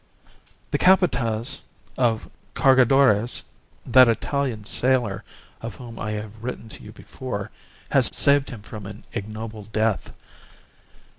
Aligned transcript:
"The 0.71 0.79
Capataz 0.79 1.61
of 1.95 2.27
Cargadores, 2.55 3.43
that 3.85 4.07
Italian 4.09 4.65
sailor 4.65 5.23
of 5.61 5.75
whom 5.75 5.99
I 5.99 6.13
have 6.13 6.43
written 6.43 6.69
to 6.69 6.81
you 6.81 6.91
before, 6.91 7.51
has 7.91 8.09
saved 8.11 8.49
him 8.49 8.63
from 8.63 8.87
an 8.87 9.03
ignoble 9.13 9.65
death. 9.65 10.11